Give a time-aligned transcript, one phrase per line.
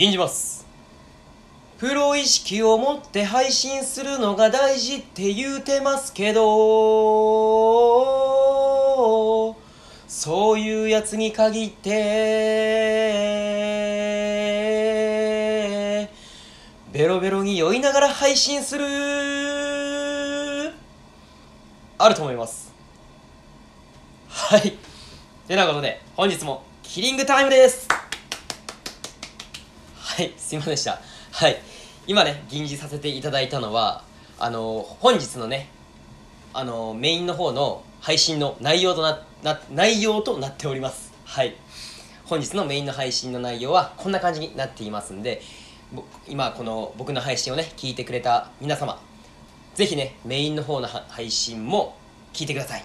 [0.00, 0.66] 銀じます。
[1.76, 6.40] プロ意識を持って配信するのが大事って言うてますけど
[10.08, 11.90] そういうやつに限って
[16.92, 18.86] ベロベロに酔いながら配信する
[21.98, 22.72] あると思います。
[24.30, 24.78] はい。
[25.46, 27.99] てなことで本日もキリングタイムです。
[30.20, 31.00] はいすいませんでした。
[31.32, 31.56] はい
[32.06, 34.04] 今ね吟じさせていただいたのは
[34.38, 35.70] あの本日のね
[36.52, 41.14] あのメインの方の配信の内容となな内容となっております。
[41.24, 41.54] はい
[42.26, 45.40] 本日のメインの配信の内容はこんな感じになっていますんで
[46.28, 49.00] 今この僕の配信をね聞いてくれた皆様
[49.74, 51.96] ぜひねメインの方の配信も
[52.34, 52.84] 聞いてください。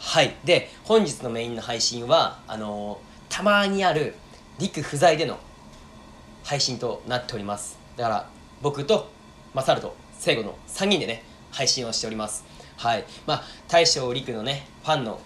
[0.00, 4.16] はいで本日のメインの配信はあのたまにある
[4.58, 5.38] 陸不在での
[6.52, 7.78] 配信となっております。
[7.96, 8.28] だから
[8.60, 9.10] 僕と
[9.54, 12.44] マサルと聖子の3人でね配信をしております。
[12.76, 13.06] はい。
[13.26, 15.18] まあ大将陸のねファンの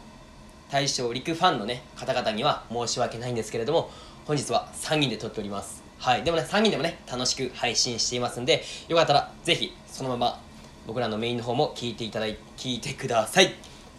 [0.71, 3.91] 大将陸ファンのね方々には申し訳ないんですけれども
[4.25, 5.83] 本日は3人で撮っております。
[5.99, 6.23] はい。
[6.23, 10.41] でもね3人でもね楽しく配信していますんでよかったらぜひそのまま
[10.87, 13.53] 僕らのメインの方も聞いていただい聞いてください。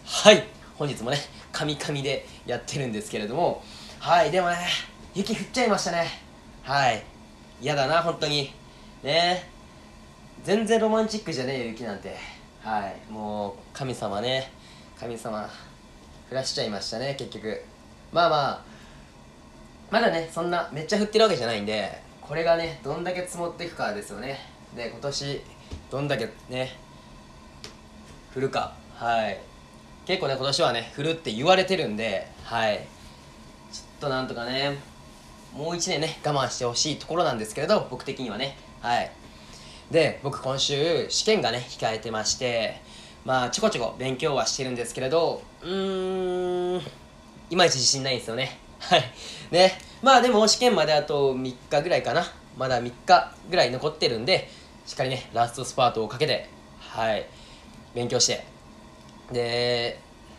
[0.06, 0.44] はい。
[0.76, 1.18] 本日もね
[1.52, 3.62] カミカミでやってるんですけれども
[3.98, 4.30] はい。
[4.30, 4.56] でもね
[5.14, 6.06] 雪降っちゃいましたね。
[6.62, 7.17] はい。
[7.60, 8.52] 嫌だな本当に。
[9.02, 9.48] ね。
[10.44, 12.16] 全然ロマンチックじゃねえよ雪なんて。
[12.62, 13.12] はい。
[13.12, 14.52] もう神様ね。
[14.98, 15.48] 神様
[16.30, 17.62] 降らしちゃいましたね結局。
[18.12, 18.64] まあまあ
[19.90, 24.38] まだねそんなめっちゃ降ってるわけじゃないんでこれがねどんだけ積もっていくかですよね。
[24.76, 25.42] で今年
[25.90, 26.76] どんだけね
[28.34, 28.74] 降るか。
[28.94, 29.40] はい。
[30.04, 32.86] 結構ね今年はね降るって言われてるんではい。
[33.72, 34.76] ちょっとなんとかね
[35.58, 38.56] もう1年ね我慢してほしいところなんですけれど僕的にはね。
[38.80, 39.10] はい。
[39.90, 42.80] で僕今週試験がね控えてまして
[43.24, 46.82] まあちょこちょこ勉強はしてるんですけれどうーん
[47.50, 48.60] いまいち自信ないんですよね。
[48.78, 49.02] はい。
[49.50, 49.72] ね。
[50.00, 52.24] まあでも試験まであと3日ぐらいかな。
[52.56, 54.48] まだ3日ぐらい残ってるんで
[54.86, 56.48] しっかりねラストスパートをかけて
[56.78, 57.26] はい。
[57.96, 58.44] 勉強して。
[59.32, 59.98] で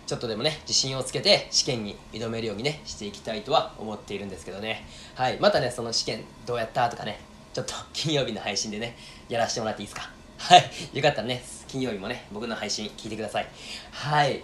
[0.10, 4.84] ちょっとでもね自信をつけて試験に挑めるようにねしていきたいとは思っているんですけどね。
[5.14, 7.20] はいまたねその試験どうやったとかね
[7.54, 8.98] ちょっと金曜日の配信でね
[9.28, 10.10] やらせてもらっていいですか？
[10.40, 13.48] はいよかったらね金曜日もね僕の配信聞いてください。
[13.92, 14.42] はい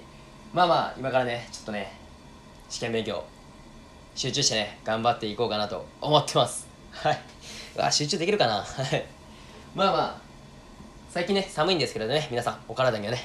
[0.54, 1.92] まあまあ今からねちょっとね
[2.70, 3.24] 試験勉強
[4.14, 6.68] 集中してね頑張っていこうかなと思ってます。
[6.92, 7.20] はい
[7.76, 8.62] うわ集中できるかな？
[8.62, 9.04] はい。
[9.74, 10.22] まあまあ
[11.10, 13.18] 最近ね寒いんですけどね皆さんお体にはね。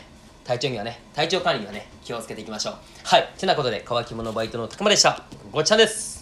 [0.51, 2.75] 体調にはね体調管理にはね気をつけていきましょう。
[3.05, 3.33] はい。
[3.39, 5.23] てなことで乾き物バイトのたくまでした。
[5.53, 6.20] ごっちゃんです。